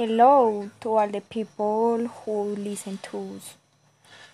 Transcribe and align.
Hello 0.00 0.70
to 0.80 0.96
all 0.96 1.08
the 1.08 1.20
people 1.20 2.06
who 2.08 2.34
listen 2.66 2.98
to 3.02 3.18
us. 3.36 3.56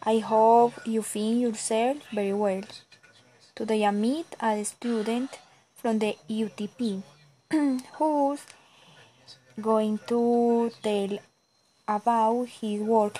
I 0.00 0.18
hope 0.18 0.74
you 0.86 1.02
find 1.02 1.40
yourself 1.40 1.96
very 2.14 2.32
well. 2.32 2.62
Today 3.56 3.84
I 3.84 3.90
meet 3.90 4.36
a 4.40 4.62
student 4.64 5.40
from 5.74 5.98
the 5.98 6.14
UTP 6.30 7.02
who's 7.98 8.42
going 9.60 9.98
to 10.06 10.70
tell 10.84 11.18
about 11.88 12.44
his 12.60 12.80
work 12.82 13.18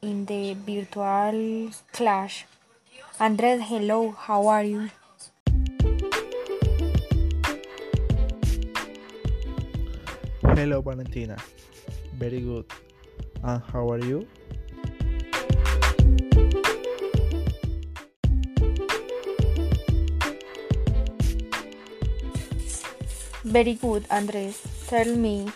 in 0.00 0.24
the 0.24 0.54
virtual 0.54 1.70
class. 1.92 2.44
Andres, 3.20 3.68
hello, 3.68 4.12
how 4.12 4.46
are 4.46 4.64
you? 4.64 4.88
Hello, 10.42 10.80
Valentina. 10.82 11.36
Very 12.18 12.40
good. 12.40 12.66
And 13.44 13.62
how 13.72 13.88
are 13.90 13.98
you? 13.98 14.26
Very 23.44 23.74
good, 23.74 24.04
Andres. 24.10 24.60
Tell 24.88 25.16
me, 25.16 25.48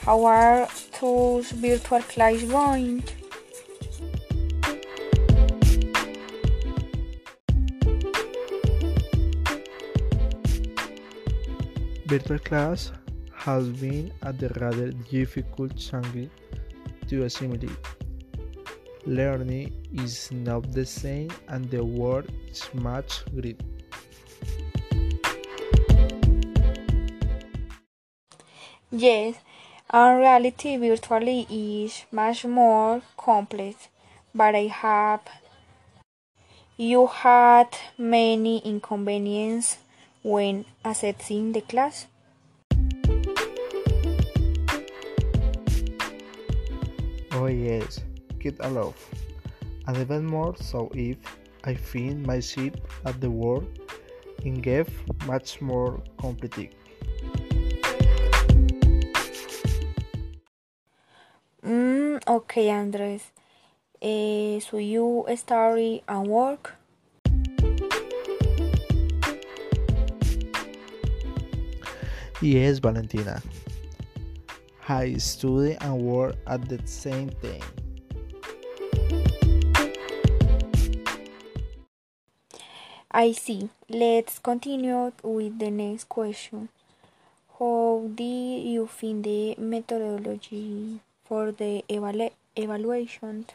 how 0.00 0.24
are 0.24 0.68
those 1.00 1.50
virtual 1.52 2.00
classes 2.00 2.50
going? 2.50 3.04
Virtual 12.06 12.38
class 12.38 12.92
has 13.44 13.68
been 13.68 14.12
a 14.22 14.32
rather 14.60 14.92
difficult 15.10 15.76
challenge 15.76 16.30
to 17.08 17.24
assimilate. 17.24 17.70
Learning 19.04 19.72
is 19.92 20.30
not 20.30 20.70
the 20.70 20.86
same 20.86 21.28
and 21.48 21.68
the 21.68 21.84
world 21.84 22.30
is 22.48 22.62
much 22.72 23.24
greater. 23.34 23.66
Yes, 28.92 29.34
and 29.90 30.20
reality 30.20 30.76
virtually 30.76 31.46
is 31.50 32.04
much 32.12 32.44
more 32.44 33.02
complex, 33.16 33.88
but 34.32 34.54
I 34.54 34.66
have 34.66 35.22
you 36.76 37.06
had 37.08 37.76
many 37.98 38.58
inconveniences 38.58 39.78
when 40.22 40.64
accessing 40.84 41.52
the 41.52 41.62
class. 41.62 42.06
Yes, 47.52 48.00
get 48.38 48.60
love. 48.60 48.96
And 49.86 49.96
even 49.96 50.26
more 50.26 50.54
so 50.56 50.90
if 50.94 51.16
I 51.64 51.74
find 51.74 52.24
myself 52.24 52.74
at 53.04 53.20
the 53.20 53.30
world 53.30 53.66
in 54.44 54.60
gave 54.60 54.88
much 55.26 55.60
more 55.60 56.02
complicated. 56.18 56.74
Mm, 61.64 62.20
okay, 62.26 62.70
Andres. 62.70 63.30
Uh, 64.02 64.58
so 64.58 64.78
you 64.78 65.24
study 65.36 66.02
and 66.08 66.26
work? 66.26 66.74
Yes, 72.40 72.78
Valentina. 72.80 73.40
I 74.88 75.14
study 75.14 75.76
and 75.80 76.02
work 76.02 76.34
at 76.46 76.68
the 76.68 76.80
same 76.84 77.30
time. 77.40 77.62
I 83.12 83.32
see. 83.32 83.68
Let's 83.88 84.40
continue 84.40 85.12
with 85.22 85.58
the 85.58 85.70
next 85.70 86.08
question. 86.08 86.68
How 87.58 88.10
did 88.12 88.64
you 88.66 88.86
find 88.88 89.22
the 89.22 89.54
methodology 89.56 90.98
for 91.24 91.52
the 91.52 91.84
evalu 91.88 92.30
evaluation? 92.56 93.46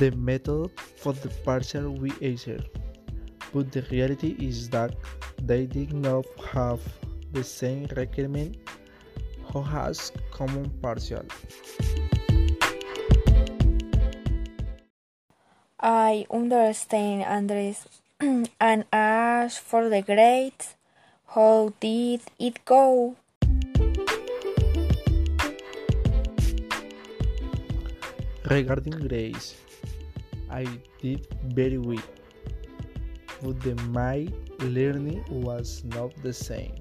The 0.00 0.10
method 0.16 0.70
for 0.96 1.12
the 1.12 1.28
partial 1.44 1.90
we 1.92 2.10
answer, 2.22 2.58
but 3.52 3.70
the 3.70 3.82
reality 3.90 4.34
is 4.40 4.68
that 4.70 4.96
they 5.42 5.66
did 5.66 5.92
not 5.92 6.26
have 6.52 6.80
the 7.32 7.42
same 7.42 7.86
requirement 7.96 8.56
who 9.52 9.62
has 9.62 10.12
common 10.30 10.70
partial. 10.82 11.24
I 15.80 16.26
understand, 16.30 17.24
Andres. 17.24 17.88
and 18.60 18.84
as 18.92 19.56
for 19.56 19.88
the 19.88 20.02
grades, 20.02 20.76
how 21.34 21.72
did 21.80 22.20
it 22.38 22.64
go? 22.64 23.16
Regarding 28.50 29.08
grades, 29.08 29.54
I 30.50 30.66
did 31.00 31.26
very 31.54 31.78
well, 31.78 32.02
but 33.42 33.60
the, 33.60 33.74
my 33.90 34.28
learning 34.60 35.24
was 35.28 35.82
not 35.84 36.14
the 36.22 36.32
same. 36.32 36.74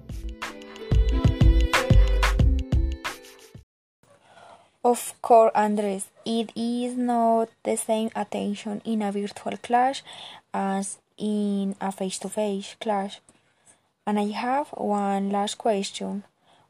Of 4.84 5.14
course, 5.22 5.52
Andres, 5.56 6.08
it 6.26 6.52
is 6.56 6.96
not 6.96 7.50
the 7.64 7.76
same 7.76 8.10
attention 8.16 8.82
in 8.86 9.02
a 9.02 9.12
virtual 9.12 9.58
class 9.58 10.02
as 10.54 10.98
in 11.18 11.76
a 11.82 11.92
face 11.92 12.18
to 12.20 12.30
face 12.30 12.76
class. 12.80 13.20
And 14.08 14.18
I 14.18 14.28
have 14.32 14.70
one 14.70 15.32
last 15.32 15.58
question. 15.58 16.24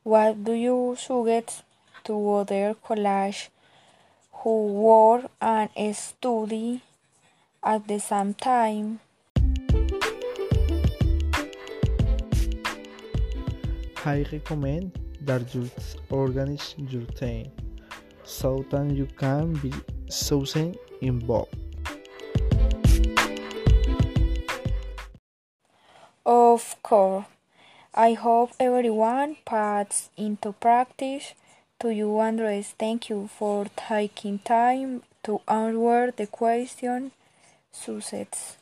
What 0.04 0.44
do 0.44 0.54
you 0.54 0.96
suggest 0.98 1.64
to 2.06 2.14
other 2.34 2.74
colleagues 2.74 3.50
who 4.42 4.68
work 4.68 5.30
and 5.40 5.70
study 5.96 6.82
at 7.64 7.88
the 7.88 8.00
same 8.00 8.34
time? 8.34 9.02
I 14.06 14.26
recommend 14.32 14.98
that 15.22 15.54
you 15.54 15.70
organize 16.10 16.74
your 16.78 17.06
time 17.06 17.52
so 18.24 18.66
that 18.70 18.92
you 18.92 19.08
can 19.18 19.54
be 19.56 19.74
chosen 20.10 20.76
involved. 21.02 21.56
Of 26.26 26.76
course, 26.82 27.26
I 27.94 28.14
hope 28.14 28.52
everyone 28.60 29.38
puts 29.46 30.10
into 30.16 30.54
practice. 30.54 31.34
To 31.80 31.90
you, 31.90 32.20
Andres, 32.20 32.76
thank 32.80 33.10
you 33.10 33.28
for 33.28 33.68
taking 33.76 34.40
time 34.40 35.04
to 35.24 35.42
answer 35.48 36.12
the 36.16 36.28
question. 36.28 37.12
Success. 37.72 38.58